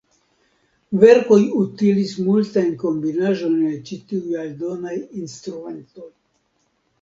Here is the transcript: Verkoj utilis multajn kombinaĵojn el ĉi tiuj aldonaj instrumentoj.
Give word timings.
Verkoj 1.01 1.37
utilis 1.63 2.13
multajn 2.29 2.71
kombinaĵojn 2.85 3.59
el 3.73 3.77
ĉi 3.91 3.99
tiuj 4.13 4.33
aldonaj 4.45 4.97
instrumentoj. 5.21 6.09